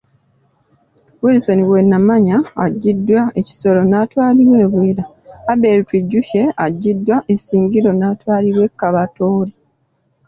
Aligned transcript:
Wilson 1.23 1.59
Wenamanya 1.71 2.37
aggyiddwa 2.65 3.21
e 3.39 3.41
Kisoro 3.47 3.81
naatwalibwa 3.89 4.57
e 4.65 4.67
Bwera, 4.71 5.03
Abel 5.51 5.79
Twijukye 5.87 6.41
aggyiddwa 6.65 7.15
Isingiro 7.33 7.89
naatwalibwa 7.95 8.63
e 8.69 8.71
Kabatooro. 8.79 9.53